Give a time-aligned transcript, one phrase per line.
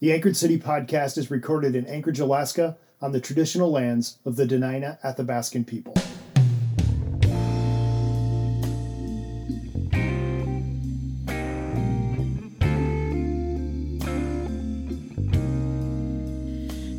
[0.00, 4.44] The Anchored City podcast is recorded in Anchorage, Alaska, on the traditional lands of the
[4.46, 5.92] Dena'ina Athabascan people.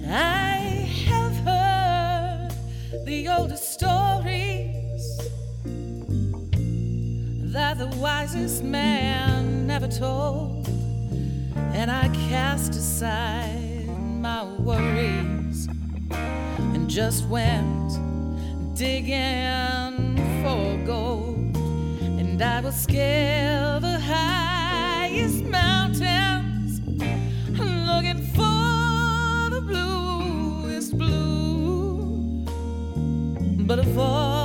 [0.05, 2.50] I have heard
[3.05, 5.21] the oldest stories
[7.54, 10.58] that the wisest man never told,
[12.13, 13.87] cast aside
[14.21, 15.67] my worries
[16.11, 18.00] and just went
[18.75, 21.57] digging for gold,
[22.19, 26.81] and I will scale the highest mountains
[27.50, 32.45] looking for the bluest blue.
[33.66, 34.39] But of all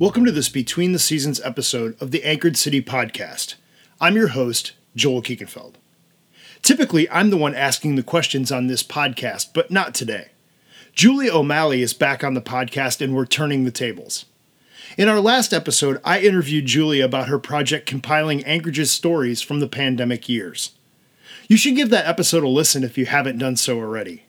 [0.00, 3.56] Welcome to this Between the Seasons episode of the Anchored City podcast.
[4.00, 5.74] I'm your host, Joel Kiekintveld.
[6.62, 10.28] Typically, I'm the one asking the questions on this podcast, but not today.
[10.92, 14.26] Julia O'Malley is back on the podcast and we're turning the tables.
[14.96, 19.66] In our last episode, I interviewed Julia about her project compiling Anchorage's stories from the
[19.66, 20.76] pandemic years.
[21.48, 24.22] You should give that episode a listen if you haven't done so already.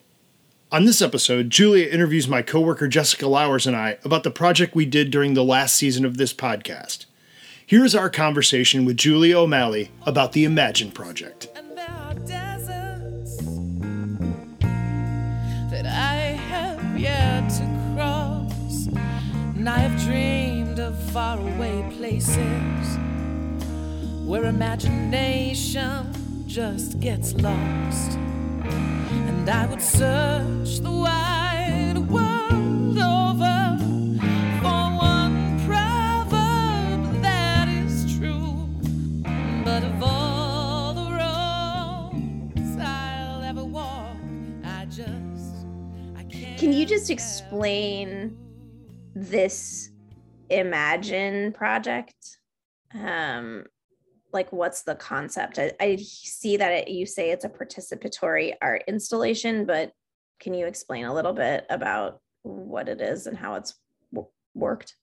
[0.71, 4.85] On this episode, Julia interviews my coworker Jessica Louwerse and I about the project we
[4.85, 7.07] did during the last season of this podcast.
[7.65, 11.47] Here's our conversation with Julia O'Malley about the Imagine Project.
[11.55, 13.37] And there are deserts
[15.71, 18.89] that I have yet to cross.
[19.55, 22.97] And I have dreamed of faraway places
[24.23, 26.13] where imagination
[26.47, 28.19] just gets lost.
[29.27, 33.77] And I would search the wide world over
[34.61, 38.67] for one proverb that is true.
[39.63, 44.17] But of all the roads I'll ever walk,
[44.63, 45.65] I just
[46.17, 46.59] I can't.
[46.59, 48.37] Can you just explain
[49.15, 49.91] this
[50.49, 52.39] Imagine project?
[52.93, 53.65] Um,
[54.31, 55.59] like, what's the concept?
[55.59, 59.91] I, I see that it, you say it's a participatory art installation, but
[60.39, 63.75] can you explain a little bit about what it is and how it's
[64.53, 64.95] worked?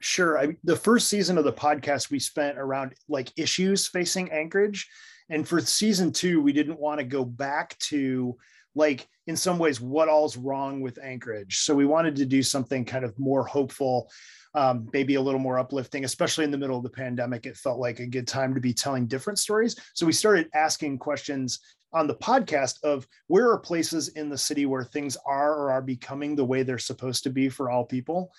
[0.00, 0.38] Sure.
[0.38, 4.88] I, the first season of the podcast, we spent around like issues facing Anchorage.
[5.28, 8.36] And for season two, we didn't want to go back to
[8.78, 11.58] like, in some ways, what all's wrong with Anchorage.
[11.58, 14.08] So we wanted to do something kind of more hopeful,
[14.54, 17.44] um, maybe a little more uplifting, especially in the middle of the pandemic.
[17.44, 19.76] It felt like a good time to be telling different stories.
[19.94, 21.58] So we started asking questions
[21.92, 25.82] on the podcast of where are places in the city where things are or are
[25.82, 28.32] becoming the way they're supposed to be for all people.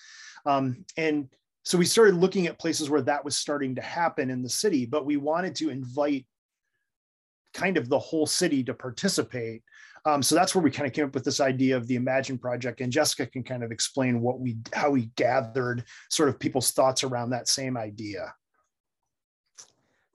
[0.46, 1.28] Um, and
[1.64, 4.86] so we started looking at places where that was starting to happen in the city,
[4.86, 6.26] but we wanted to invite
[7.52, 9.62] kind of the whole city to participate.
[10.04, 12.38] Um, so that's where we kind of came up with this idea of the Imagine
[12.38, 16.70] Project, and Jessica can kind of explain what we, how we gathered sort of people's
[16.72, 18.32] thoughts around that same idea.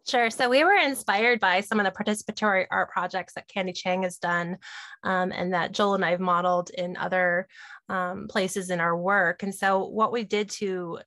[0.07, 0.29] Sure.
[0.29, 4.17] So we were inspired by some of the participatory art projects that Candy Chang has
[4.17, 4.57] done
[5.03, 7.47] um, and that Joel and I have modeled in other
[7.89, 9.41] um, places in our work.
[9.41, 10.99] And so what we did to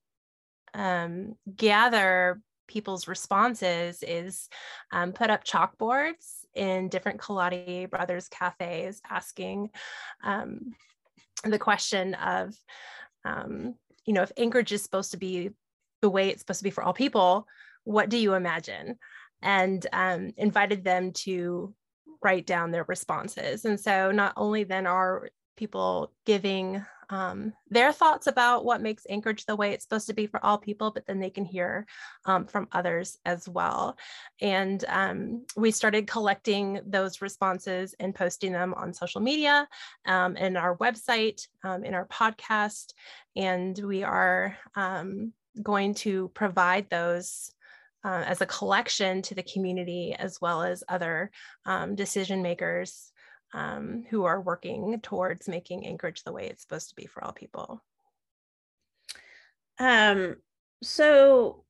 [0.74, 4.48] um, gather people's responses is
[4.92, 9.70] um, put up chalkboards in different Kaladi Brothers cafes asking
[10.22, 10.72] um,
[11.44, 12.54] the question of,
[13.24, 13.74] um,
[14.04, 15.50] you know, if Anchorage is supposed to be
[16.02, 17.46] the way it's supposed to be for all people,
[17.84, 18.98] what do you imagine?
[19.40, 21.74] And um, invited them to
[22.22, 23.64] write down their responses.
[23.64, 29.46] And so not only then are people giving um, their thoughts about what makes Anchorage
[29.46, 31.86] the way it's supposed to be for all people, but then they can hear
[32.26, 33.96] um, from others as well.
[34.40, 39.68] And um, we started collecting those responses and posting them on social media,
[40.06, 42.92] um, in our website, um, in our podcast,
[43.36, 45.32] and we are um,
[45.62, 47.52] going to provide those
[48.04, 51.30] uh, as a collection to the community as well as other
[51.96, 53.12] decision makers
[53.54, 57.32] um, who are working towards making Anchorage the way it's supposed to be for all
[57.32, 57.82] people.
[59.78, 60.36] Um,
[60.82, 61.64] so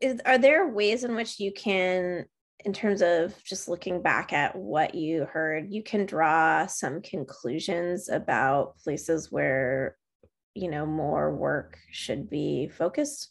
[0.00, 2.26] is, are there ways in which you can
[2.64, 8.08] in terms of just looking back at what you heard you can draw some conclusions
[8.08, 9.96] about places where
[10.54, 13.30] you know more work should be focused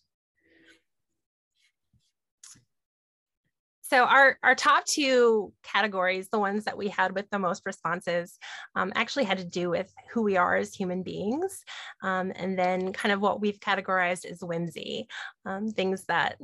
[3.89, 8.38] so our, our top two categories, the ones that we had with the most responses,
[8.75, 11.63] um, actually had to do with who we are as human beings.
[12.03, 15.07] Um, and then kind of what we've categorized as whimsy,
[15.45, 16.38] um, things that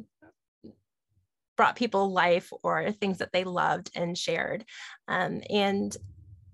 [1.55, 4.65] brought people life or things that they loved and shared.
[5.07, 5.95] Um, and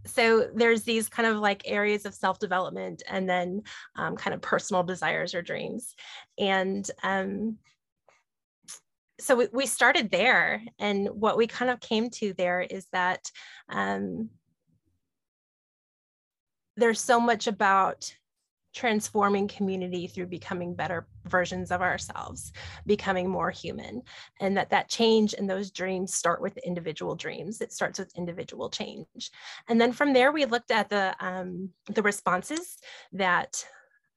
[0.05, 3.61] so there's these kind of like areas of self-development and then
[3.95, 5.95] um, kind of personal desires or dreams.
[6.37, 7.57] And um,
[9.21, 13.29] so we, we started there and what we kind of came to there is that
[13.69, 14.29] um,
[16.75, 18.13] there's so much about
[18.73, 22.53] transforming community through becoming better versions of ourselves
[22.85, 24.01] becoming more human
[24.39, 27.59] and that that change and those dreams start with individual dreams.
[27.59, 29.29] It starts with individual change.
[29.67, 32.77] And then from there we looked at the um, the responses
[33.11, 33.65] that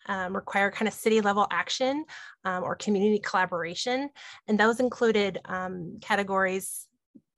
[0.07, 2.05] um, require kind of city level action
[2.45, 4.11] um, or community collaboration.
[4.49, 6.87] And those included um, categories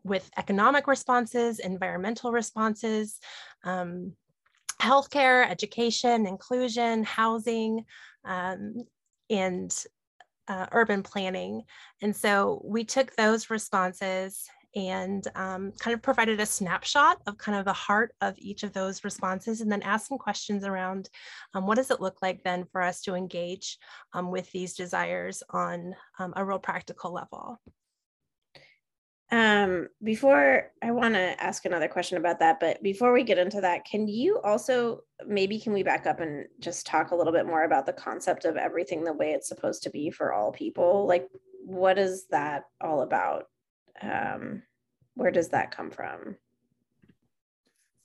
[0.04, 3.18] with economic responses, environmental responses,
[3.64, 4.12] um,
[4.80, 7.84] healthcare, education, inclusion, housing,
[8.24, 8.84] um,
[9.30, 9.74] and
[10.48, 11.62] uh, urban planning.
[12.02, 17.58] And so we took those responses and um, kind of provided a snapshot of kind
[17.58, 21.08] of the heart of each of those responses and then asked some questions around
[21.54, 23.78] um, what does it look like then for us to engage
[24.12, 27.58] um, with these desires on um, a real practical level.
[29.32, 33.60] Um, before I want to ask another question about that, but before we get into
[33.62, 37.46] that, can you also maybe can we back up and just talk a little bit
[37.46, 41.06] more about the concept of everything the way it's supposed to be for all people?
[41.08, 41.28] Like,
[41.64, 43.46] what is that all about?
[44.02, 44.62] Um,
[45.14, 46.36] where does that come from?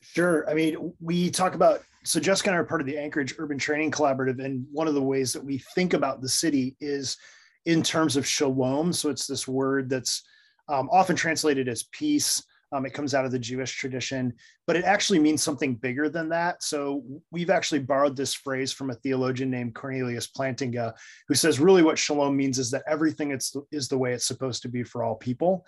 [0.02, 0.50] Sure.
[0.50, 3.60] I mean, we talk about so Jessica and I are part of the Anchorage Urban
[3.60, 7.18] Training Collaborative, and one of the ways that we think about the city is
[7.66, 8.92] in terms of shalom.
[8.92, 10.24] So it's this word that's
[10.68, 14.34] um, often translated as peace, um, it comes out of the Jewish tradition,
[14.66, 16.64] but it actually means something bigger than that.
[16.64, 20.94] So we've actually borrowed this phrase from a theologian named Cornelius Plantinga,
[21.28, 24.62] who says really what shalom means is that everything is, is the way it's supposed
[24.62, 25.66] to be for all people.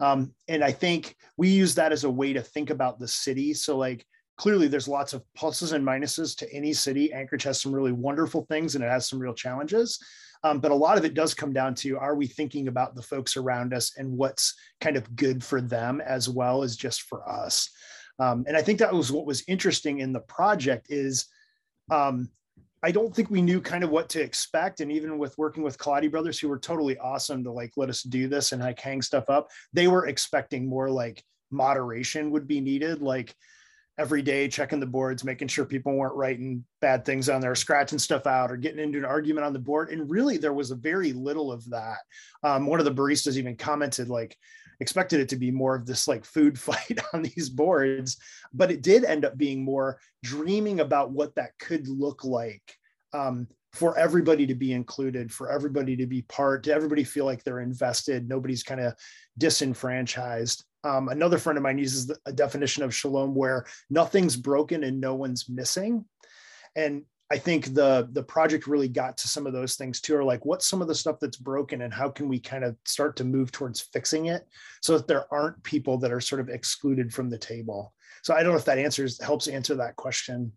[0.00, 3.54] Um, and I think we use that as a way to think about the city.
[3.54, 4.04] So like
[4.36, 7.12] clearly there's lots of pluses and minuses to any city.
[7.12, 9.98] Anchorage has some really wonderful things and it has some real challenges.
[10.44, 13.02] Um, but a lot of it does come down to are we thinking about the
[13.02, 17.28] folks around us and what's kind of good for them as well as just for
[17.28, 17.70] us.
[18.18, 21.26] Um, and I think that was what was interesting in the project is
[21.90, 22.28] um,
[22.82, 24.80] I don't think we knew kind of what to expect.
[24.80, 28.02] And even with working with Kaladi Brothers, who were totally awesome to like let us
[28.02, 32.60] do this and like hang stuff up, they were expecting more like moderation would be
[32.60, 33.00] needed.
[33.00, 33.34] Like
[33.98, 37.98] every day checking the boards, making sure people weren't writing bad things on there, scratching
[37.98, 39.90] stuff out, or getting into an argument on the board.
[39.90, 41.98] And really, there was a very little of that.
[42.42, 44.36] Um, one of the baristas even commented, like,
[44.80, 48.18] expected it to be more of this like food fight on these boards,
[48.52, 52.76] but it did end up being more dreaming about what that could look like.
[53.12, 57.42] Um, for everybody to be included, for everybody to be part, to everybody feel like
[57.42, 58.94] they're invested, nobody's kind of
[59.38, 60.64] disenfranchised.
[60.84, 65.14] Um, another friend of mine uses a definition of shalom where nothing's broken and no
[65.14, 66.04] one's missing.
[66.76, 70.14] And I think the the project really got to some of those things too.
[70.14, 72.76] Are like, what's some of the stuff that's broken, and how can we kind of
[72.84, 74.46] start to move towards fixing it,
[74.82, 77.94] so that there aren't people that are sort of excluded from the table.
[78.22, 80.52] So I don't know if that answers helps answer that question.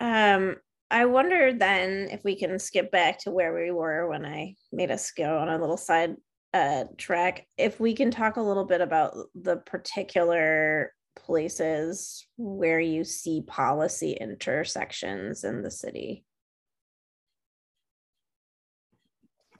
[0.00, 0.56] Um,
[0.92, 4.90] I wonder then if we can skip back to where we were when I made
[4.90, 6.16] us go on a little side
[6.52, 13.04] uh, track, if we can talk a little bit about the particular places where you
[13.04, 16.26] see policy intersections in the city.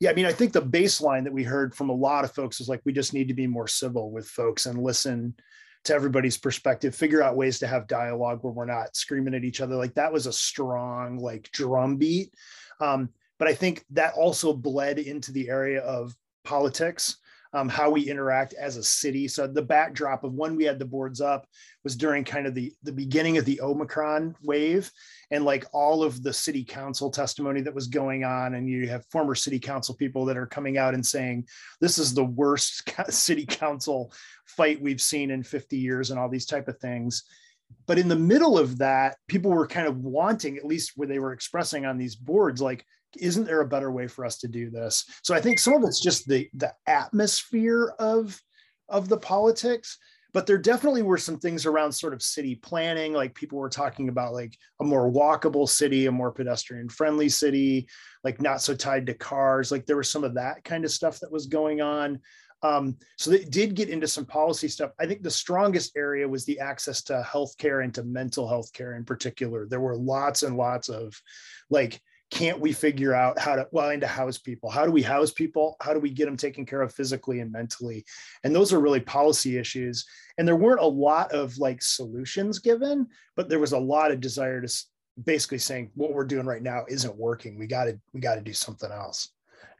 [0.00, 2.60] Yeah, I mean, I think the baseline that we heard from a lot of folks
[2.60, 5.34] is like we just need to be more civil with folks and listen
[5.84, 9.60] to everybody's perspective, figure out ways to have dialogue where we're not screaming at each
[9.60, 9.74] other.
[9.74, 12.32] Like that was a strong like drum beat.
[12.80, 17.16] Um, but I think that also bled into the area of politics,
[17.52, 19.28] um, how we interact as a city.
[19.28, 21.46] So the backdrop of when we had the boards up
[21.84, 24.90] was during kind of the the beginning of the Omicron wave,
[25.30, 29.04] and like all of the city council testimony that was going on, and you have
[29.06, 31.46] former city council people that are coming out and saying
[31.80, 34.12] this is the worst city council
[34.46, 37.24] fight we've seen in 50 years, and all these type of things
[37.86, 41.18] but in the middle of that people were kind of wanting at least where they
[41.18, 42.84] were expressing on these boards like
[43.18, 45.82] isn't there a better way for us to do this so i think some of
[45.84, 48.40] it's just the the atmosphere of
[48.88, 49.98] of the politics
[50.34, 54.08] but there definitely were some things around sort of city planning like people were talking
[54.08, 57.86] about like a more walkable city a more pedestrian friendly city
[58.24, 61.20] like not so tied to cars like there was some of that kind of stuff
[61.20, 62.18] that was going on
[62.64, 64.92] Um, so they did get into some policy stuff.
[65.00, 68.94] I think the strongest area was the access to healthcare and to mental health care
[68.94, 69.66] in particular.
[69.66, 71.12] There were lots and lots of
[71.70, 72.00] like,
[72.32, 74.70] can't we figure out how to well to house people.
[74.70, 75.76] How do we house people?
[75.82, 78.06] How do we get them taken care of physically and mentally?
[78.42, 80.06] And those are really policy issues.
[80.38, 84.20] And there weren't a lot of like solutions given but there was a lot of
[84.20, 84.84] desire to
[85.24, 87.58] basically saying what we're doing right now isn't working.
[87.58, 89.30] We got to we got to do something else.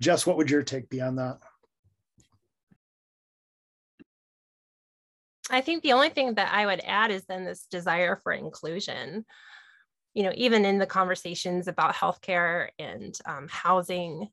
[0.01, 1.39] Jess what would your take be on that?
[5.51, 9.25] I think the only thing that I would add is then this desire for inclusion.
[10.15, 14.29] You know, even in the conversations about healthcare and um, housing,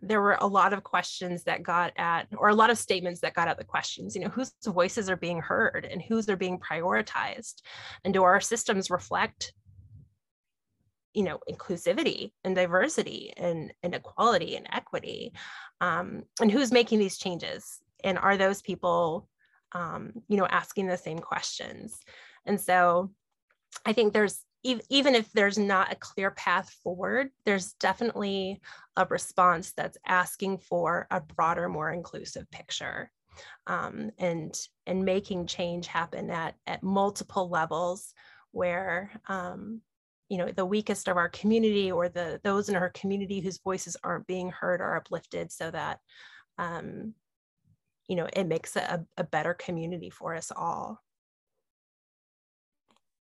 [0.00, 3.34] there were a lot of questions that got at, or a lot of statements that
[3.34, 6.58] got at the questions, you know, whose voices are being heard and whose are being
[6.58, 7.62] prioritized?
[8.04, 9.52] And do our systems reflect,
[11.14, 15.32] you know, inclusivity and diversity and, and equality and equity?
[15.80, 17.78] Um, and who's making these changes?
[18.02, 19.28] And are those people
[19.74, 21.98] um, you know, asking the same questions.
[22.46, 23.10] And so
[23.84, 28.60] I think there's even if there's not a clear path forward, there's definitely
[28.96, 33.10] a response that's asking for a broader, more inclusive picture.
[33.66, 34.54] Um, and
[34.86, 38.12] and making change happen at at multiple levels
[38.50, 39.80] where um,
[40.28, 43.96] you know the weakest of our community or the those in our community whose voices
[44.04, 45.98] aren't being heard are uplifted so that
[46.58, 47.14] um,
[48.06, 51.02] you know it makes a, a better community for us all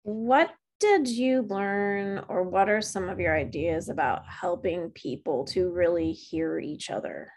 [0.02, 5.70] what did you learn or what are some of your ideas about helping people to
[5.70, 7.30] really hear each other?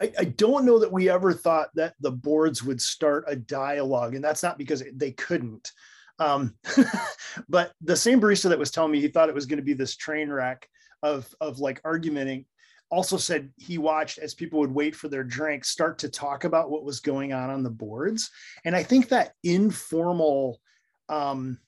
[0.00, 4.14] I, I, don't know that we ever thought that the boards would start a dialogue
[4.14, 5.72] and that's not because they couldn't.
[6.20, 6.54] Um,
[7.48, 9.74] but the same barista that was telling me he thought it was going to be
[9.74, 10.68] this train wreck
[11.02, 12.44] of of like argumenting
[12.90, 16.70] also said he watched as people would wait for their drink start to talk about
[16.70, 18.30] what was going on on the boards.
[18.64, 20.60] And i think that informal
[21.08, 21.58] um,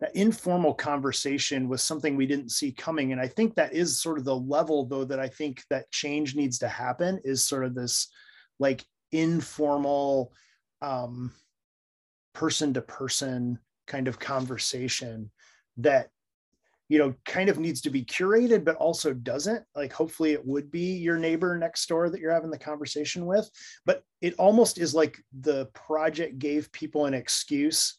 [0.00, 3.12] that informal conversation was something we didn't see coming.
[3.12, 6.34] And i think that is sort of the level though that i think that change
[6.34, 8.08] needs to happen is sort of this
[8.58, 10.32] like informal
[10.80, 11.32] um,
[12.34, 15.30] person to person kind of conversation
[15.76, 16.08] that
[16.92, 19.64] you know kind of needs to be curated but also doesn't.
[19.74, 23.50] Like hopefully it would be your neighbor next door that you're having the conversation with.
[23.86, 27.96] But it almost is like the project gave people an excuse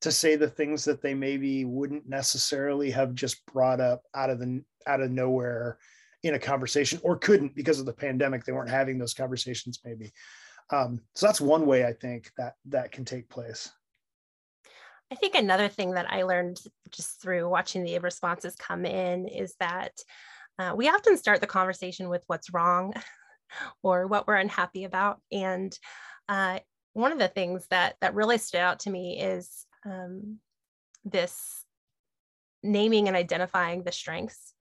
[0.00, 4.38] to say the things that they maybe wouldn't necessarily have just brought up out of
[4.38, 5.78] the out of nowhere
[6.22, 8.44] in a conversation or couldn't because of the pandemic.
[8.44, 10.12] They weren't having those conversations maybe.
[10.70, 13.70] Um, so that's one way i think that that can take place
[15.10, 16.60] I think another thing that I learned
[16.90, 19.92] just through watching the responses come in is that
[20.58, 22.92] uh, we often start the conversation with what's wrong
[23.82, 25.20] or what we're unhappy about.
[25.30, 25.76] And
[26.28, 26.60] uh,
[26.94, 30.38] one of the things that that really stood out to me is um,
[31.04, 31.64] this
[32.62, 34.54] naming and identifying the strengths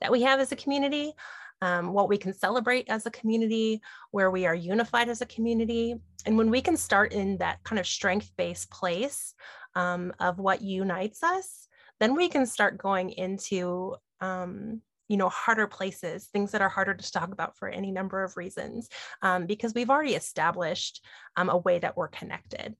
[0.00, 1.12] that we have as a community,
[1.60, 3.80] um, what we can celebrate as a community,
[4.10, 5.94] where we are unified as a community.
[6.26, 9.34] And when we can start in that kind of strength based place,
[9.74, 11.68] um, of what unites us,
[12.00, 16.94] then we can start going into um, you know harder places things that are harder
[16.94, 18.88] to talk about for any number of reasons
[19.20, 21.04] um, because we've already established
[21.36, 22.74] um, a way that we're connected.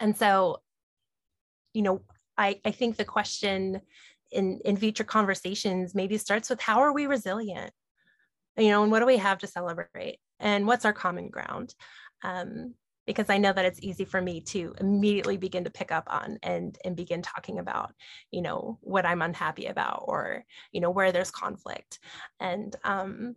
[0.00, 0.58] And so
[1.72, 2.02] you know
[2.36, 3.80] I, I think the question
[4.32, 7.72] in in future conversations maybe starts with how are we resilient?
[8.56, 10.18] You know and what do we have to celebrate?
[10.40, 11.74] And what's our common ground?
[12.22, 12.74] Um,
[13.06, 16.38] because I know that it's easy for me to immediately begin to pick up on
[16.42, 17.92] and and begin talking about,
[18.30, 21.98] you know, what I'm unhappy about or, you know, where there's conflict.
[22.40, 23.36] And um,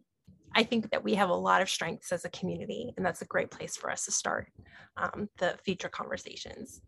[0.55, 3.25] I think that we have a lot of strengths as a community, and that's a
[3.25, 4.47] great place for us to start
[4.95, 6.81] um, the future conversations.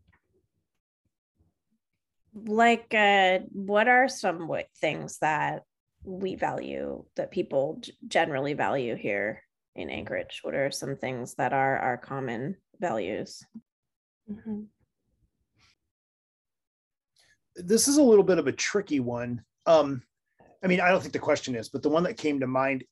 [2.33, 5.63] Like, uh, what are some things that
[6.03, 9.43] we value that people generally value here
[9.75, 10.39] in Anchorage?
[10.43, 13.43] What are some things that are our common values.
[14.29, 14.61] Mm-hmm.
[17.55, 19.43] This is a little bit of a tricky one.
[19.65, 20.01] Um,
[20.63, 22.83] I mean, I don't think the question is, but the one that came to mind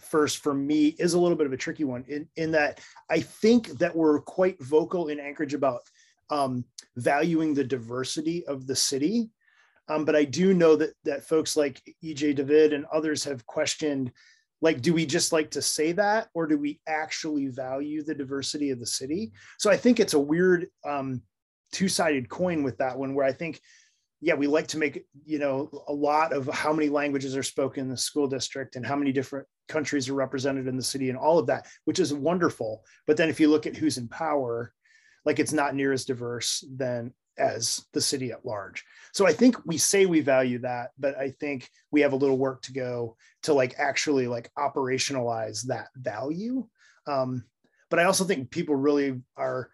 [0.00, 2.80] first for me is a little bit of a tricky one in, in that
[3.10, 5.82] I think that we're quite vocal in Anchorage about
[6.30, 6.64] um,
[6.96, 9.30] valuing the diversity of the city.
[9.88, 14.10] Um, but I do know that that folks like EJ David and others have questioned
[14.66, 18.70] like do we just like to say that or do we actually value the diversity
[18.70, 21.22] of the city so i think it's a weird um,
[21.72, 23.60] two-sided coin with that one where i think
[24.20, 27.82] yeah, we like to make, you know, a lot of how many languages are spoken
[27.82, 31.18] in the school district and how many different countries are represented in the city and
[31.18, 32.82] all of that, which is wonderful.
[33.06, 34.72] But then if you look at who's in power,
[35.26, 38.84] like it's not near as diverse than as the city at large.
[39.12, 42.38] So I think we say we value that, but I think we have a little
[42.38, 46.66] work to go to like actually like operationalize that value.
[47.06, 47.44] Um,
[47.90, 49.70] but I also think people really are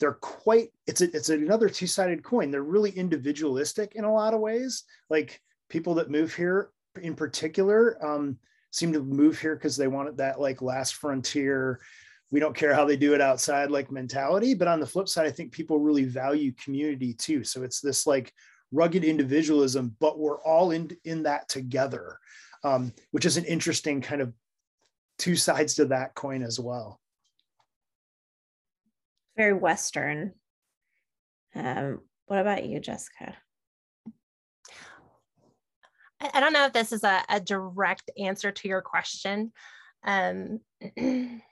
[0.00, 4.40] they're quite it's a, it's another two-sided coin they're really individualistic in a lot of
[4.40, 8.36] ways like people that move here in particular um,
[8.70, 11.80] seem to move here because they wanted that like last frontier
[12.34, 15.24] we don't care how they do it outside like mentality but on the flip side
[15.24, 18.32] i think people really value community too so it's this like
[18.72, 22.18] rugged individualism but we're all in in that together
[22.64, 24.32] um, which is an interesting kind of
[25.18, 27.00] two sides to that coin as well
[29.36, 30.32] very Western.
[31.54, 33.36] Um, what about you, Jessica?
[36.20, 39.52] I don't know if this is a, a direct answer to your question.
[40.04, 40.60] Um,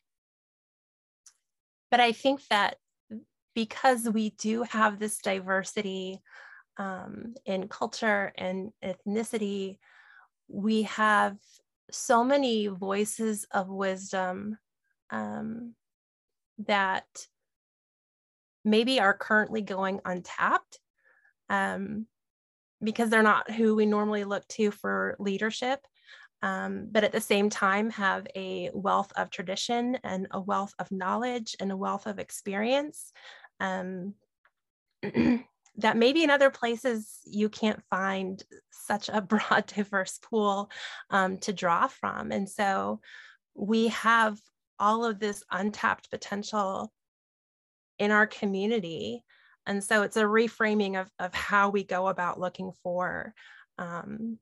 [1.92, 2.76] but I think that
[3.54, 6.22] because we do have this diversity
[6.78, 9.76] um, in culture and ethnicity,
[10.48, 11.36] we have
[11.90, 14.56] so many voices of wisdom
[15.10, 15.74] um,
[16.66, 17.04] that
[18.64, 20.78] maybe are currently going untapped
[21.50, 22.06] um,
[22.82, 25.86] because they're not who we normally look to for leadership.
[26.42, 30.90] Um, but at the same time have a wealth of tradition and a wealth of
[30.90, 33.12] knowledge and a wealth of experience
[33.60, 34.14] um,
[35.76, 40.70] that maybe in other places you can't find such a broad diverse pool
[41.10, 43.00] um, to draw from and so
[43.54, 44.38] we have
[44.78, 46.92] all of this untapped potential
[47.98, 49.24] in our community.
[49.66, 53.32] And so it's a reframing of, of how we go about looking for
[53.78, 54.38] um,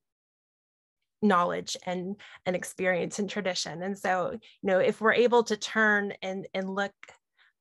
[1.22, 3.82] knowledge and, and experience and tradition.
[3.82, 6.92] And so, you know, if we're able to turn and, and look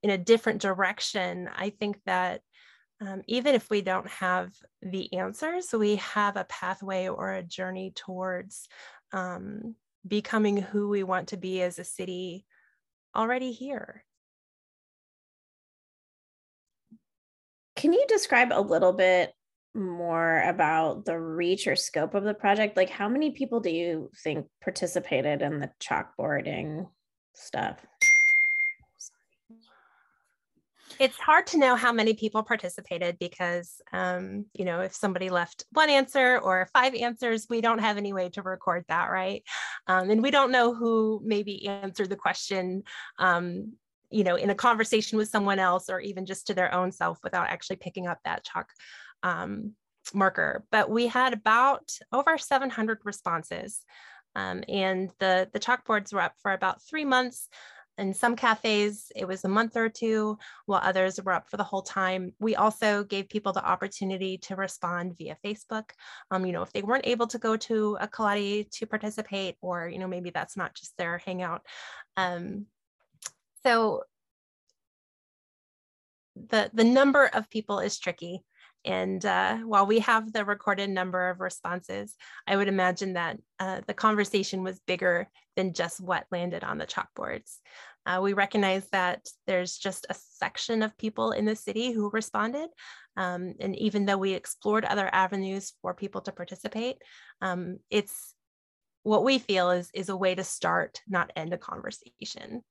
[0.02, 2.42] in a different direction, I think that
[3.02, 4.52] um, even if we don't have
[4.82, 8.68] the answers, we have a pathway or a journey towards
[9.14, 9.76] um,
[10.08, 12.46] becoming who we want to be as a city
[13.16, 14.04] already here.
[17.76, 19.34] Can you describe a little bit
[19.74, 22.78] more about the reach or scope of the project?
[22.78, 26.88] Like, how many people do you think participated in the chalkboarding
[27.34, 27.86] stuff?
[31.00, 35.64] It's hard to know how many people participated because, um, you know, if somebody left
[35.72, 39.44] one answer or five answers, we don't have any way to record that, right?
[39.88, 42.84] Um, and we don't know who maybe answered the question
[43.18, 43.74] um,
[44.12, 47.20] you know, in a conversation with someone else or even just to their own self
[47.24, 48.72] without actually picking up that chalk
[49.24, 49.74] um,
[50.14, 50.66] marker.
[50.72, 53.82] But we had about over 700 responses.
[54.36, 57.50] Um, and the, the chalkboards were up for about three months.
[57.98, 61.66] In some cafes, it was a month or two, while others were up for the
[61.66, 62.34] whole time.
[62.40, 65.90] We also gave people the opportunity to respond via Facebook.
[66.32, 69.90] Um, you know, if they weren't able to go to a Kaladi to participate, or,
[69.90, 71.66] you know, maybe that's not just their hangout.
[72.16, 72.68] Um,
[73.66, 74.04] so
[76.36, 78.46] the, the number of people is tricky.
[78.86, 82.16] And uh, while we have the recorded number of responses,
[82.48, 86.88] I would imagine that uh, the conversation was bigger than just what landed on the
[86.88, 87.58] chalkboards.
[88.06, 92.70] Uh, we recognize that there's just a section of people in the city who responded.
[93.18, 96.98] Um, and even though we explored other avenues for people to participate,
[97.42, 98.34] um, it's
[99.04, 102.64] what we feel is, is a way to start, not end a conversation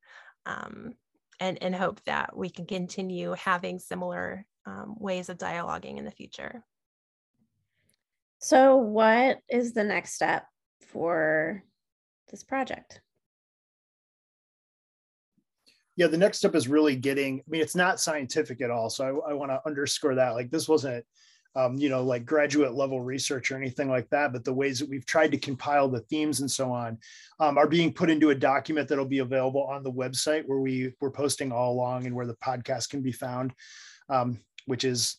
[0.47, 0.95] um,
[1.39, 6.11] and, and hope that we can continue having similar um, ways of dialoguing in the
[6.11, 6.63] future.
[8.41, 10.45] So, what is the next step
[10.93, 11.65] for
[12.31, 13.01] this project?
[15.97, 18.91] Yeah, the next step is really getting, I mean, it's not scientific at all.
[18.91, 20.35] So, I, I want to underscore that.
[20.35, 21.05] Like, this wasn't
[21.57, 24.89] um, you know, like graduate level research or anything like that, but the ways that
[24.89, 26.99] we've tried to compile the themes and so on
[27.41, 30.93] um, are being put into a document that'll be available on the website where we
[31.01, 33.53] we're posting all along and where the podcast can be found,
[34.09, 35.17] um, which is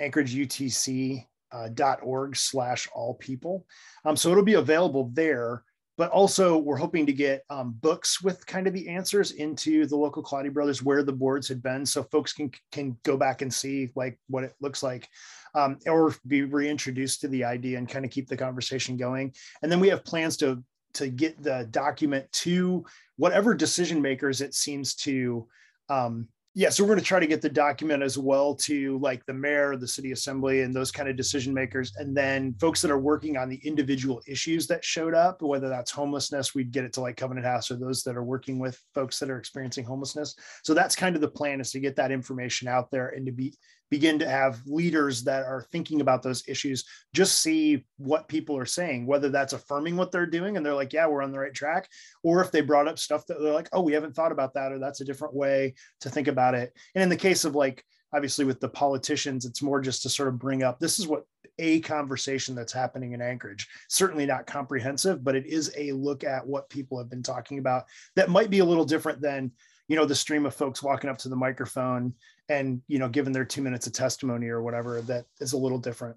[0.00, 3.66] anchorageutc.org uh, slash all people.
[4.04, 5.64] Um, so it'll be available there
[5.96, 9.96] but also we're hoping to get um, books with kind of the answers into the
[9.96, 13.52] local Kaladi Brothers where the boards had been, so folks can can go back and
[13.52, 15.08] see like what it looks like,
[15.54, 19.34] um, or be reintroduced to the idea and kind of keep the conversation going.
[19.62, 20.62] And then we have plans to
[20.94, 22.84] to get the document to
[23.16, 25.46] whatever decision makers it seems to
[25.88, 29.22] um, yeah, so we're going to try to get the document as well to like
[29.26, 32.90] the mayor, the city assembly, and those kind of decision makers, and then folks that
[32.90, 36.94] are working on the individual issues that showed up, whether that's homelessness, we'd get it
[36.94, 40.34] to like Covenant House or those that are working with folks that are experiencing homelessness.
[40.62, 43.32] So that's kind of the plan is to get that information out there and to
[43.32, 43.52] be
[43.90, 48.66] begin to have leaders that are thinking about those issues just see what people are
[48.66, 51.54] saying whether that's affirming what they're doing and they're like yeah we're on the right
[51.54, 51.88] track
[52.22, 54.72] or if they brought up stuff that they're like oh we haven't thought about that
[54.72, 56.72] or that's a different way to think about it.
[56.94, 60.28] And in the case of like obviously with the politicians it's more just to sort
[60.28, 61.24] of bring up this is what
[61.58, 66.46] a conversation that's happening in anchorage certainly not comprehensive but it is a look at
[66.46, 69.50] what people have been talking about that might be a little different than
[69.88, 72.12] you know the stream of folks walking up to the microphone
[72.48, 75.78] and you know given their two minutes of testimony or whatever that is a little
[75.78, 76.16] different.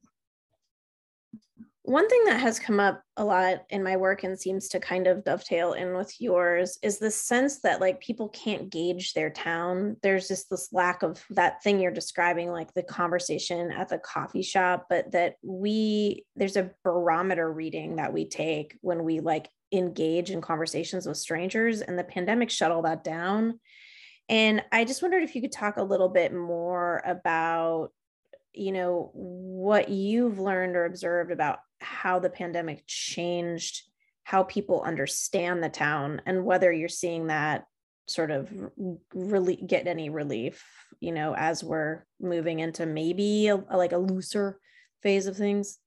[1.84, 5.08] One thing that has come up a lot in my work and seems to kind
[5.08, 9.98] of dovetail in with yours is the sense that like people can't gauge their town.
[10.04, 14.44] There's just this lack of that thing you're describing like the conversation at the coffee
[14.44, 20.32] shop but that we there's a barometer reading that we take when we like engage
[20.32, 23.60] in conversations with strangers and the pandemic shut all that down
[24.30, 27.90] and I just wondered if you could talk a little bit more about,
[28.54, 33.82] you know, what you've learned or observed about how the pandemic changed
[34.24, 37.66] how people understand the town and whether you're seeing that
[38.08, 38.48] sort of
[39.12, 40.64] really get any relief,
[41.00, 44.60] you know, as we're moving into maybe a, like a looser
[45.02, 45.80] phase of things.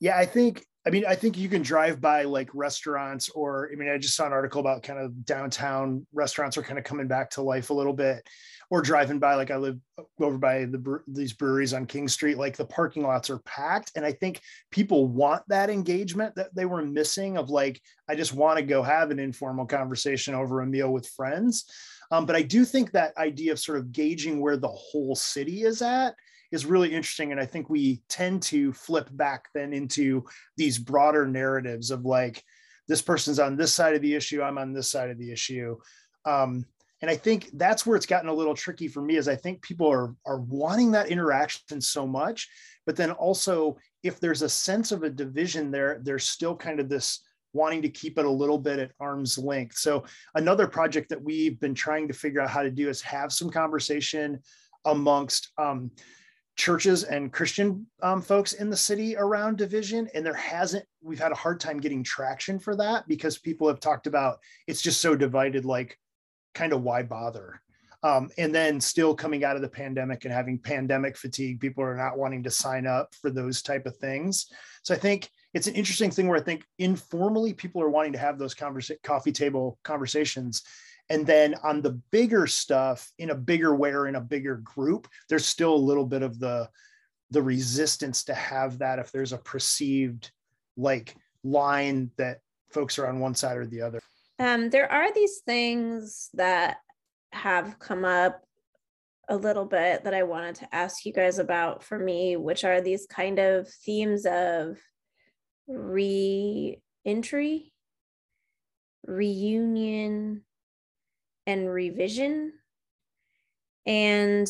[0.00, 3.76] Yeah, I think I mean, I think you can drive by like restaurants, or I
[3.76, 7.08] mean, I just saw an article about kind of downtown restaurants are kind of coming
[7.08, 8.28] back to life a little bit,
[8.68, 9.34] or driving by.
[9.34, 9.78] Like I live
[10.20, 14.04] over by the these breweries on King Street, like the parking lots are packed, and
[14.04, 17.38] I think people want that engagement that they were missing.
[17.38, 21.08] Of like, I just want to go have an informal conversation over a meal with
[21.08, 21.64] friends.
[22.10, 25.62] Um, but I do think that idea of sort of gauging where the whole city
[25.62, 26.14] is at
[26.52, 27.32] is really interesting.
[27.32, 30.24] And I think we tend to flip back then into
[30.56, 32.42] these broader narratives of like,
[32.86, 35.76] this person's on this side of the issue, I'm on this side of the issue.
[36.24, 36.66] Um,
[37.00, 39.60] and I think that's where it's gotten a little tricky for me is I think
[39.62, 42.48] people are are wanting that interaction so much,
[42.86, 46.88] but then also if there's a sense of a division there, there's still kind of
[46.88, 47.20] this
[47.52, 49.76] wanting to keep it a little bit at arm's length.
[49.76, 50.04] So
[50.34, 53.50] another project that we've been trying to figure out how to do is have some
[53.50, 54.40] conversation
[54.84, 55.90] amongst um,
[56.56, 60.08] churches and Christian um, folks in the city around division.
[60.14, 63.80] And there hasn't, we've had a hard time getting traction for that because people have
[63.80, 65.98] talked about it's just so divided, like,
[66.54, 67.60] kind of why bother?
[68.04, 71.96] Um, and then still coming out of the pandemic and having pandemic fatigue, people are
[71.96, 74.46] not wanting to sign up for those type of things.
[74.82, 78.18] So I think it's an interesting thing where I think informally people are wanting to
[78.18, 80.62] have those conversa- coffee table conversations
[81.10, 85.08] and then on the bigger stuff, in a bigger way or in a bigger group,
[85.28, 86.68] there's still a little bit of the
[87.30, 90.30] the resistance to have that if there's a perceived
[90.76, 92.38] like line that
[92.70, 94.00] folks are on one side or the other.
[94.38, 96.78] Um, there are these things that
[97.32, 98.44] have come up
[99.28, 102.80] a little bit that I wanted to ask you guys about for me, which are
[102.80, 104.78] these kind of themes of
[105.66, 107.72] re entry,
[109.06, 110.42] reunion,
[111.46, 112.52] and revision.
[113.86, 114.48] And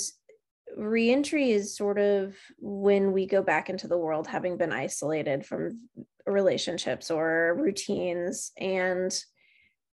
[0.76, 5.88] reentry is sort of when we go back into the world having been isolated from
[6.26, 8.52] relationships or routines.
[8.58, 9.16] And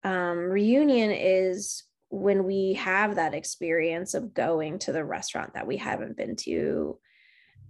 [0.05, 5.77] um, reunion is when we have that experience of going to the restaurant that we
[5.77, 6.99] haven't been to.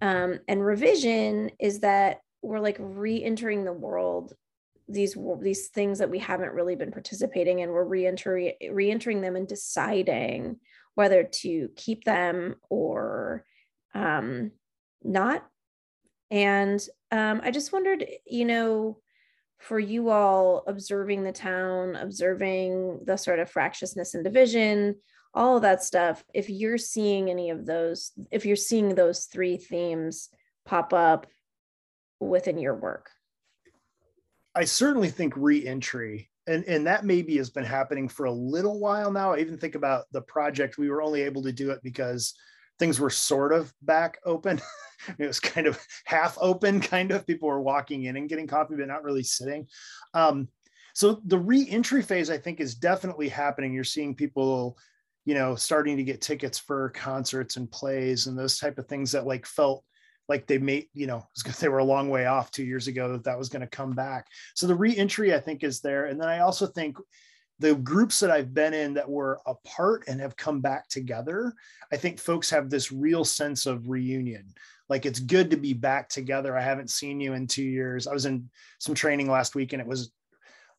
[0.01, 4.33] Um, and revision is that we're like re-entering the world
[4.91, 9.49] these these things that we haven't really been participating in we're re-entering re-entering them and
[9.49, 10.57] deciding
[10.95, 13.45] whether to keep them or
[13.95, 14.51] um,
[15.03, 15.47] not.
[16.31, 18.99] And um, i just wondered you know
[19.59, 24.97] for you all observing the town observing the sort of fractiousness and division
[25.35, 29.57] all of that stuff if you're seeing any of those if you're seeing those three
[29.57, 30.29] themes
[30.65, 31.27] pop up
[32.21, 33.11] within your work
[34.55, 39.13] I certainly think reentry, and and that maybe has been happening for a little while
[39.13, 39.33] now.
[39.33, 40.79] I even think about the project.
[40.79, 42.35] We were only able to do it because
[42.79, 44.61] things were sort of back open.
[45.19, 47.27] it was kind of half open, kind of.
[47.27, 49.67] People were walking in and getting coffee, but not really sitting.
[50.15, 50.49] Um,
[50.95, 53.73] so the re-entry phase, I think, is definitely happening.
[53.73, 54.77] You're seeing people,
[55.25, 59.13] you know, starting to get tickets for concerts and plays and those type of things
[59.13, 59.85] that like felt
[60.31, 61.27] like they made, you know,
[61.61, 63.93] they were a long way off two years ago that that was going to come
[63.93, 64.29] back.
[64.55, 66.07] So the reentry, I think, is there.
[66.07, 66.97] And then I also think
[67.59, 71.53] the groups that I've been in that were apart and have come back together,
[71.93, 74.55] I think folks have this real sense of reunion.
[74.89, 76.57] Like it's good to be back together.
[76.57, 78.07] I haven't seen you in two years.
[78.07, 80.13] I was in some training last week and it was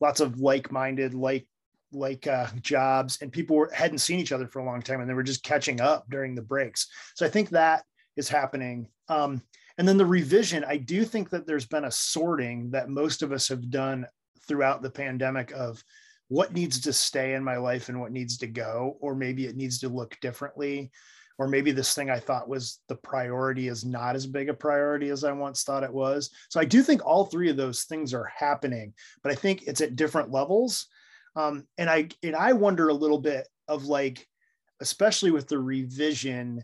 [0.00, 1.46] lots of like-minded, like
[1.94, 5.10] like uh, jobs and people were, hadn't seen each other for a long time and
[5.10, 6.88] they were just catching up during the breaks.
[7.14, 7.84] So I think that
[8.16, 8.88] is happening.
[9.08, 9.42] Um,
[9.78, 13.32] and then the revision, I do think that there's been a sorting that most of
[13.32, 14.06] us have done
[14.46, 15.82] throughout the pandemic of
[16.28, 19.56] what needs to stay in my life and what needs to go, or maybe it
[19.56, 20.90] needs to look differently.
[21.38, 25.08] Or maybe this thing I thought was the priority is not as big a priority
[25.08, 26.30] as I once thought it was.
[26.50, 29.80] So I do think all three of those things are happening, but I think it's
[29.80, 30.86] at different levels.
[31.34, 34.26] Um, and I and I wonder a little bit of like,
[34.80, 36.62] especially with the revision,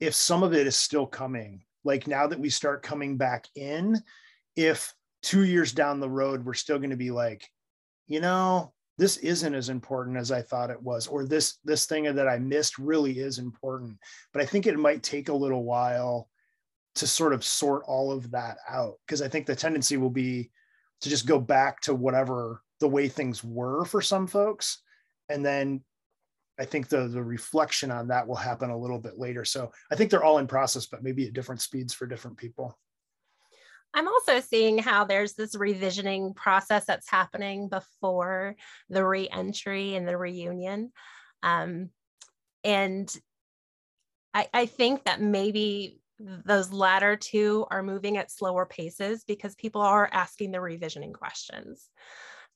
[0.00, 1.62] if some of it is still coming.
[1.84, 4.00] Like now that we start coming back in,
[4.56, 7.48] if two years down the road we're still going to be like,
[8.06, 12.04] you know, this isn't as important as I thought it was, or this this thing
[12.04, 13.98] that I missed really is important.
[14.32, 16.28] But I think it might take a little while
[16.96, 20.50] to sort of sort all of that out because I think the tendency will be
[21.02, 24.82] to just go back to whatever the way things were for some folks,
[25.28, 25.82] and then
[26.58, 29.44] I think the the reflection on that will happen a little bit later.
[29.44, 32.78] So I think they're all in process, but maybe at different speeds for different people.
[33.94, 38.56] I'm also seeing how there's this revisioning process that's happening before
[38.90, 40.92] the reentry and the reunion.
[41.42, 41.90] Um,
[42.62, 43.14] and
[44.34, 49.80] I, I think that maybe those latter two are moving at slower paces because people
[49.80, 51.88] are asking the revisioning questions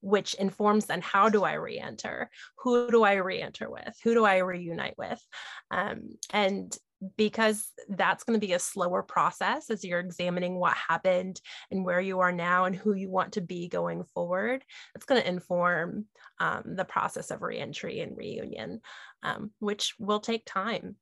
[0.01, 2.31] which informs then how do I re-enter?
[2.59, 3.95] Who do I re-enter with?
[4.03, 5.23] Who do I reunite with?
[5.71, 6.77] Um, and
[7.17, 12.01] because that's going to be a slower process as you're examining what happened and where
[12.01, 14.63] you are now and who you want to be going forward.
[14.95, 16.07] It's going to inform
[16.41, 18.81] um, the process of reentry and reunion,
[19.23, 20.97] um, which will take time.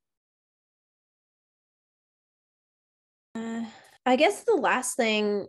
[3.35, 3.65] Uh,
[4.07, 5.47] I guess the last thing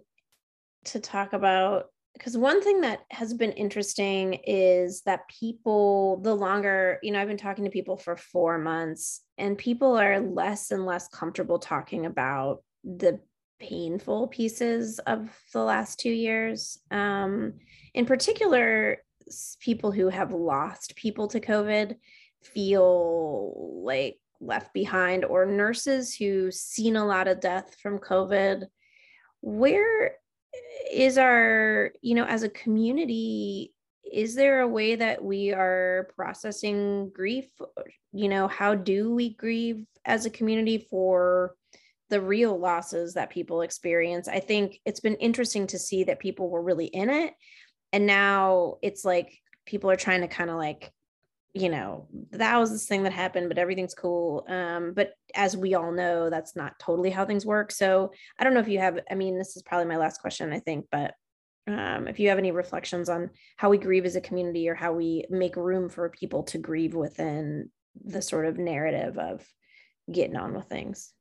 [0.85, 6.99] to talk about because one thing that has been interesting is that people the longer
[7.01, 10.85] you know i've been talking to people for four months and people are less and
[10.85, 13.19] less comfortable talking about the
[13.59, 16.79] painful pieces of the last two years.
[16.91, 17.53] Um,
[17.93, 18.97] in particular
[19.59, 21.95] people who have lost people to covid
[22.41, 28.65] feel like left behind or nurses who've seen a lot of death from covid.
[29.41, 30.15] Where
[30.91, 33.73] is our you know as a community
[34.11, 37.45] is there a way that we are processing grief?
[38.11, 41.55] You know how do we grieve as a community for
[42.09, 44.27] the real losses that people experience?
[44.27, 47.33] I think it's been interesting to see that people were really in it
[47.93, 50.91] and now it's like people are trying to kind of like
[51.53, 54.45] you know that was this thing that happened but everything's cool.
[54.47, 57.71] Um but as we all know that's not totally how things work.
[57.71, 60.51] So i don't know if you have i mean this is probably my last question
[60.51, 61.13] i think but
[61.67, 64.93] um if you have any reflections on how we grieve as a community or how
[64.93, 67.69] we make room for people to grieve within
[68.03, 69.45] the sort of narrative of
[70.11, 71.13] getting on with things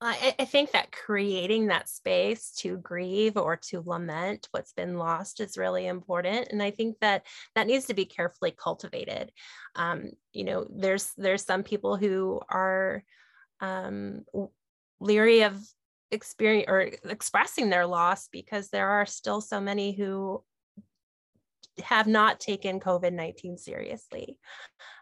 [0.00, 5.40] I, I, think that creating that space to grieve or to lament what's been lost
[5.40, 9.32] is really important, and I think that that needs to be carefully cultivated.
[9.74, 13.02] Um, you know, there's there's some people who are
[13.60, 14.24] um,
[15.00, 15.60] leery of
[16.12, 20.44] experience or expressing their loss because there are still so many who
[21.82, 24.38] have not taken COVID nineteen seriously,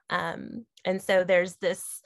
[0.09, 2.01] um, and so there's this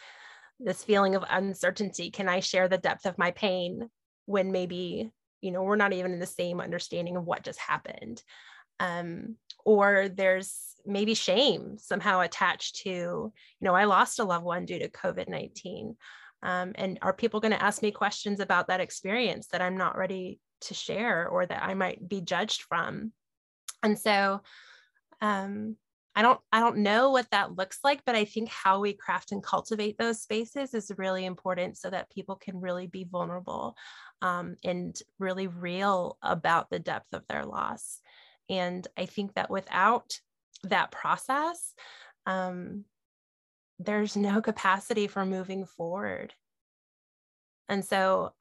[0.63, 3.89] this feeling of uncertainty can i share the depth of my pain
[4.27, 8.23] when maybe you know we're not even in the same understanding of what just happened?
[8.79, 10.55] Um, or there's
[10.87, 15.97] maybe shame somehow attached to you know i lost a loved one due to covid-19
[16.43, 19.99] um, and are people going to ask me questions about that experience that i'm not
[19.99, 23.13] ready to share or that i might be judged from?
[23.83, 24.41] And so
[25.21, 25.77] um,
[26.15, 29.33] I don't I don't know what that looks like, but I think how we craft
[29.33, 33.77] and cultivate those spaces is really important so that people can really be vulnerable
[34.21, 38.01] um, and really real about the depth of their loss.
[38.49, 40.19] And I think that without
[40.65, 41.75] that process,
[42.27, 42.85] um,
[43.79, 46.35] there's no capacity for moving forward.
[47.69, 48.35] And so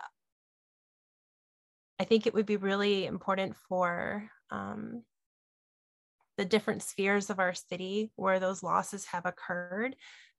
[2.00, 5.04] I think it would be really important for um,
[6.40, 9.94] the different spheres of our city where those losses have occurred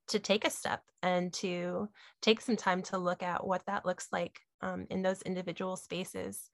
[0.09, 1.91] to take a step and to
[2.23, 6.49] take some time to look at what that looks like um, in those individual spaces.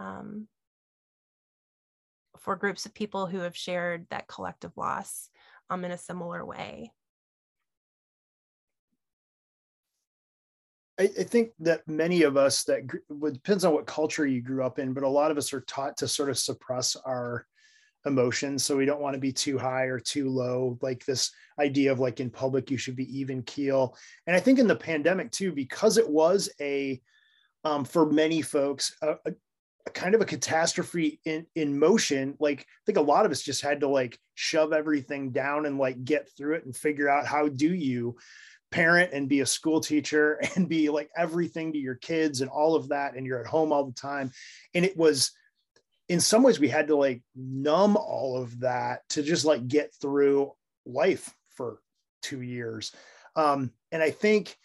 [0.00, 0.48] Um,
[2.38, 5.28] for groups of people who have shared that collective loss
[5.68, 6.90] um, in a similar way.
[10.98, 12.88] I, I think that many of us that
[13.30, 15.98] depends on what culture you grew up in, but a lot of us are taught
[15.98, 17.46] to sort of suppress our
[18.06, 18.64] emotions.
[18.64, 20.78] So we don't want to be too high or too low.
[20.80, 23.96] Like this idea of like in public, you should be even keel.
[24.26, 27.00] And I think in the pandemic too, because it was a,
[27.64, 29.32] um, for many folks, a, a,
[29.86, 32.36] a kind of a catastrophe in, in motion.
[32.38, 35.78] Like I think a lot of us just had to like shove everything down and
[35.78, 38.16] like get through it and figure out how do you
[38.72, 42.74] parent and be a school teacher and be like everything to your kids and all
[42.74, 44.30] of that and you're at home all the time
[44.74, 45.32] and it was
[46.08, 49.94] in some ways we had to like numb all of that to just like get
[50.00, 50.52] through
[50.84, 51.80] life for
[52.22, 52.92] two years.
[53.34, 54.56] Um, and i think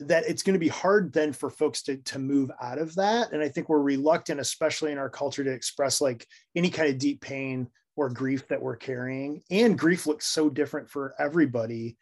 [0.00, 3.32] that it's going to be hard then for folks to, to move out of that.
[3.32, 6.98] And i think we're reluctant especially in our culture to express like any kind of
[6.98, 9.42] deep pain or grief that we're carrying.
[9.50, 11.96] And grief looks so different for everybody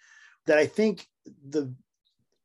[0.47, 1.07] that I think
[1.49, 1.73] the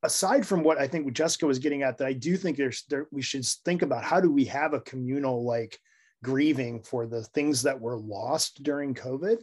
[0.04, 3.08] aside from what I think Jessica was getting at, that I do think there's there,
[3.12, 5.80] we should think about how do we have a communal like
[6.24, 9.38] grieving for the things that were lost during COVID,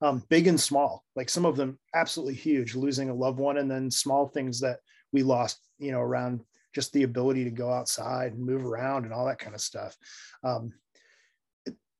[0.00, 1.04] um, big and small.
[1.16, 4.78] Like some of them absolutely huge, losing a loved one, and then small things that
[5.12, 6.40] we lost, you know, around
[6.74, 9.96] just the ability to go outside and move around and all that kind of stuff.
[10.42, 10.72] Um,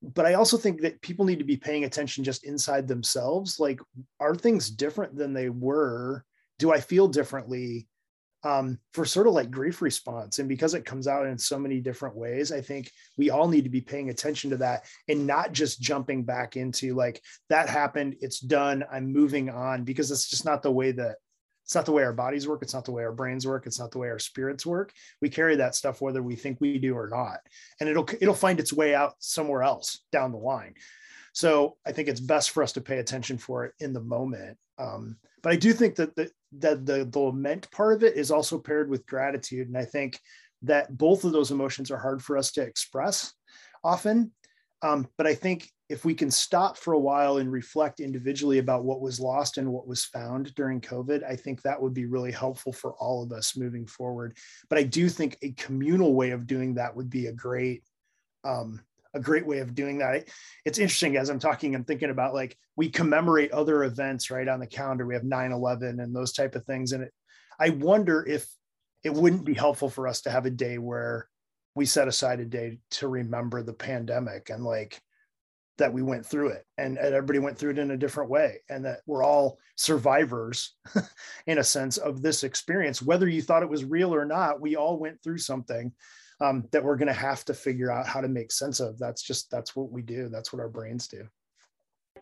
[0.02, 3.60] but I also think that people need to be paying attention just inside themselves.
[3.60, 3.80] Like,
[4.18, 6.24] are things different than they were?
[6.58, 7.86] Do I feel differently
[8.44, 10.38] um, for sort of like grief response?
[10.38, 13.64] And because it comes out in so many different ways, I think we all need
[13.64, 18.16] to be paying attention to that and not just jumping back into like, that happened,
[18.20, 21.16] it's done, I'm moving on, because it's just not the way that
[21.64, 22.62] it's not the way our bodies work.
[22.62, 23.66] It's not the way our brains work.
[23.66, 24.92] It's not the way our spirits work.
[25.20, 27.38] We carry that stuff whether we think we do or not,
[27.78, 30.74] and it'll it'll find its way out somewhere else down the line.
[31.32, 34.58] So I think it's best for us to pay attention for it in the moment.
[34.76, 38.30] Um, but I do think that the, that the the lament part of it is
[38.30, 40.18] also paired with gratitude, and I think
[40.62, 43.32] that both of those emotions are hard for us to express
[43.82, 44.32] often.
[44.82, 48.84] Um, but I think if we can stop for a while and reflect individually about
[48.84, 52.32] what was lost and what was found during COVID, I think that would be really
[52.32, 54.36] helpful for all of us moving forward.
[54.70, 57.84] But I do think a communal way of doing that would be a great,
[58.42, 58.80] um,
[59.14, 60.28] a great way of doing that.
[60.64, 64.60] It's interesting as I'm talking, I'm thinking about like we commemorate other events right on
[64.60, 65.06] the calendar.
[65.06, 67.12] We have 9/11 and those type of things, and it,
[67.58, 68.46] I wonder if
[69.04, 71.28] it wouldn't be helpful for us to have a day where
[71.74, 75.00] we set aside a day to remember the pandemic and like
[75.78, 78.58] that we went through it and, and, everybody went through it in a different way
[78.68, 80.76] and that we're all survivors
[81.46, 84.76] in a sense of this experience whether you thought it was real or not we
[84.76, 85.92] all went through something
[86.42, 89.22] um, that we're going to have to figure out how to make sense of that's
[89.22, 91.26] just that's what we do that's what our brains do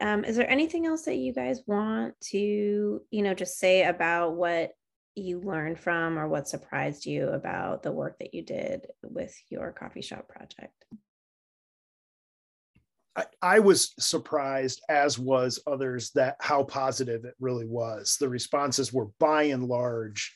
[0.01, 4.37] um, is there anything else that you guys want to you know just say about
[4.37, 4.73] what
[5.17, 9.73] you learned from or what surprised you about the work that you did with your
[9.73, 10.85] coffee shop project
[13.17, 18.17] I, I was surprised, as was others, that how positive it really was.
[18.21, 20.33] The responses were by and large,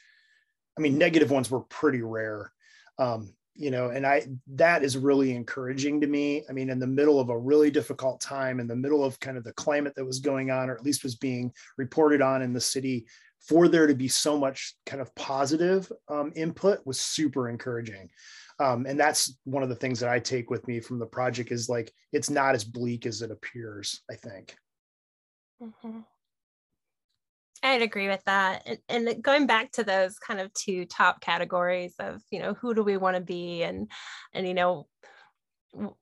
[0.76, 2.52] I mean, negative ones were pretty rare.
[2.98, 6.44] Um, you know, and I that is really encouraging to me.
[6.48, 9.36] I mean, in the middle of a really difficult time, in the middle of kind
[9.36, 12.52] of the climate that was going on, or at least was being reported on in
[12.52, 13.06] the city,
[13.46, 18.08] for there to be so much kind of positive um, input was super encouraging
[18.60, 21.52] um, and that's one of the things that i take with me from the project
[21.52, 24.56] is like it's not as bleak as it appears i think
[25.62, 26.00] mm-hmm.
[27.64, 31.94] I'd agree with that and, and going back to those kind of two top categories
[31.98, 33.90] of you know who do we want to be and
[34.32, 34.86] and you know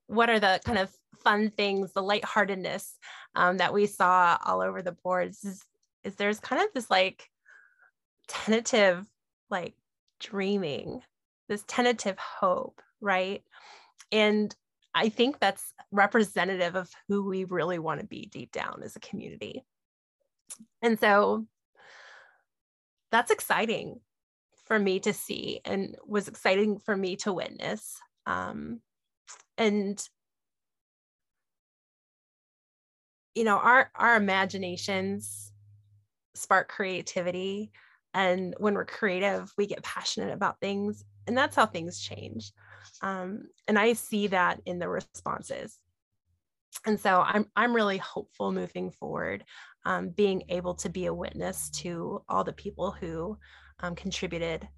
[0.07, 0.90] what are the kind of
[1.25, 2.96] fun things the lightheartedness
[3.35, 5.64] um, that we saw all over the boards is,
[6.05, 7.29] is there's kind of this like
[8.29, 9.07] tentative
[9.48, 9.75] like
[10.20, 11.01] dreaming
[11.53, 13.42] this tentative hope, right?
[14.11, 14.55] And
[14.94, 19.01] I think that's representative of who we really want to be deep down as a
[19.01, 19.62] community.
[20.81, 21.47] And so
[23.11, 24.01] that's exciting
[24.65, 27.97] for me to see and was exciting for me to witness.
[28.27, 28.81] Um,
[29.59, 30.03] and
[33.35, 35.53] you know, our our imaginations
[36.35, 37.72] spark creativity.
[38.14, 42.53] And when we're creative, we get passionate about things and that's how things change
[43.03, 45.79] um, and i see that in the responses
[46.87, 49.45] and so i'm i'm really hopeful moving forward
[49.85, 53.37] um, being able to be a witness to all the people who
[53.80, 54.68] um, contributed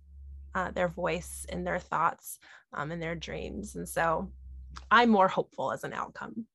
[0.54, 2.38] uh, their voice and their thoughts
[2.72, 4.30] um, and their dreams and so
[4.90, 6.46] i'm more hopeful as an outcome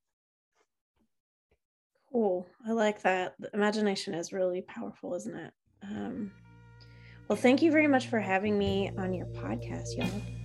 [2.12, 2.47] Cool.
[2.68, 3.36] I like that.
[3.39, 5.54] The imagination is really powerful, isn't it?
[5.84, 6.32] Um,
[7.28, 10.39] well, thank you very much for having me on your podcast, y'all.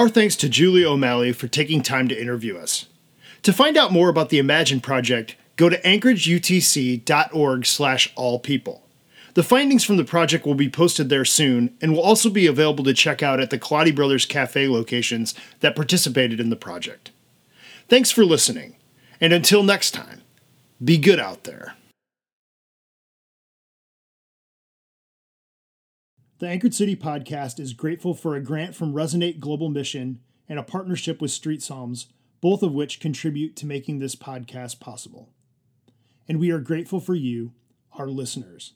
[0.00, 2.86] Our thanks to Julia O'Malley for taking time to interview us.
[3.42, 8.88] To find out more about the Imagine project, go to anchorageutc.org slash all people.
[9.34, 12.82] The findings from the project will be posted there soon and will also be available
[12.84, 17.10] to check out at the Kaladi Brothers Cafe locations that participated in the project.
[17.90, 18.76] Thanks for listening,
[19.20, 20.22] and until next time,
[20.82, 21.74] be good out there.
[26.40, 30.62] The Anchored City podcast is grateful for a grant from Resonate Global Mission and a
[30.62, 32.06] partnership with Street Psalms,
[32.40, 35.28] both of which contribute to making this podcast possible.
[36.26, 37.52] And we are grateful for you,
[37.92, 38.72] our listeners.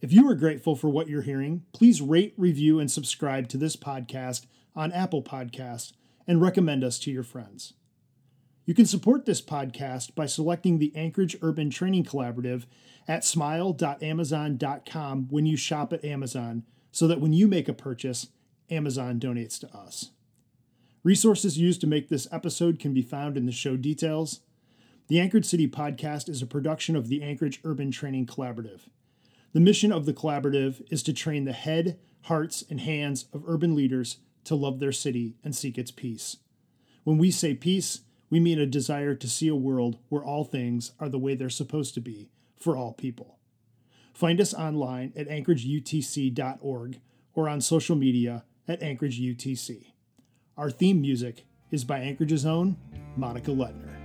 [0.00, 3.76] If you are grateful for what you're hearing, please rate, review, and subscribe to this
[3.76, 5.92] podcast on Apple Podcasts
[6.26, 7.74] and recommend us to your friends.
[8.66, 12.64] You can support this podcast by selecting the Anchorage Urban Training Collaborative
[13.06, 18.28] at smile.amazon.com when you shop at Amazon so that when you make a purchase,
[18.70, 20.10] Amazon donates to us.
[21.02, 24.40] Resources used to make this episode can be found in the show details.
[25.08, 28.82] The Anchored City podcast is a production of the Anchorage Urban Training Collaborative.
[29.52, 33.74] The mission of the collaborative is to train the head, hearts, and hands of urban
[33.74, 36.36] leaders to love their city and seek its peace.
[37.02, 40.92] When we say peace, we mean a desire to see a world where all things
[41.00, 43.39] are the way they're supposed to be for all people.
[44.12, 47.00] Find us online at anchorageutc.org
[47.34, 49.92] or on social media at AnchorageUTC.
[50.56, 52.76] Our theme music is by Anchorage's own
[53.16, 53.99] Monica Letner.